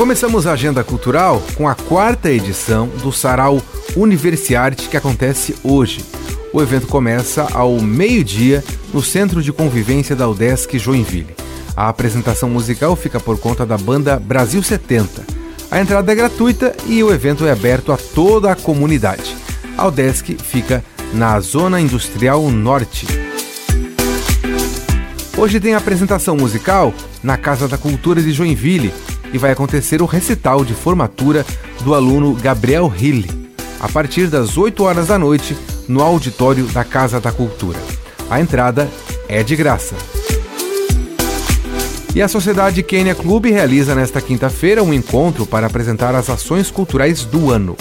[0.00, 3.60] Começamos a agenda cultural com a quarta edição do Sarau
[3.94, 6.02] Universiarte que acontece hoje.
[6.54, 11.36] O evento começa ao meio-dia no Centro de Convivência da UDESC Joinville.
[11.76, 15.22] A apresentação musical fica por conta da banda Brasil 70.
[15.70, 19.36] A entrada é gratuita e o evento é aberto a toda a comunidade.
[19.76, 20.82] A UDESC fica
[21.12, 23.06] na Zona Industrial Norte.
[25.36, 28.94] Hoje tem apresentação musical na Casa da Cultura de Joinville,
[29.32, 31.44] e vai acontecer o recital de formatura
[31.82, 33.24] do aluno Gabriel Hill,
[33.80, 35.56] a partir das 8 horas da noite,
[35.88, 37.78] no auditório da Casa da Cultura.
[38.28, 38.88] A entrada
[39.28, 39.94] é de graça.
[42.14, 47.24] E a Sociedade Kenya Clube realiza nesta quinta-feira um encontro para apresentar as ações culturais
[47.24, 47.76] do ano.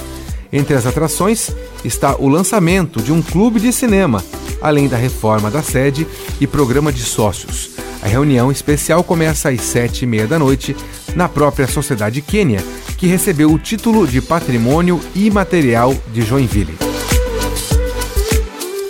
[0.52, 1.50] Entre as atrações
[1.84, 4.24] está o lançamento de um clube de cinema,
[4.62, 6.08] além da reforma da sede
[6.40, 7.72] e programa de sócios.
[8.02, 10.76] A reunião especial começa às sete e meia da noite
[11.16, 12.64] na própria Sociedade Quênia,
[12.98, 16.78] que recebeu o título de Patrimônio Imaterial de Joinville.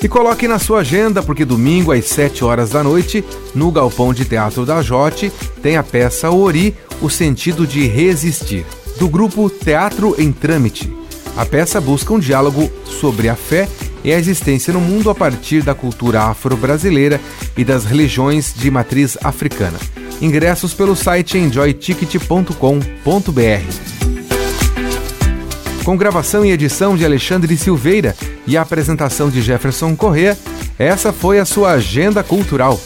[0.02, 4.24] E coloque na sua agenda, porque domingo às 7 horas da noite, no Galpão de
[4.24, 5.32] Teatro da Jote,
[5.62, 8.66] tem a peça Ori, O Sentido de Resistir,
[8.98, 10.92] do grupo Teatro em Trâmite.
[11.36, 13.68] A peça busca um diálogo sobre a fé
[14.04, 17.20] e a existência no mundo a partir da cultura afro-brasileira
[17.58, 19.80] e das religiões de matriz africana.
[20.22, 24.00] Ingressos pelo site enjoyticket.com.br.
[25.84, 30.38] Com gravação e edição de Alexandre Silveira e a apresentação de Jefferson Corrêa,
[30.78, 32.80] essa foi a sua agenda cultural.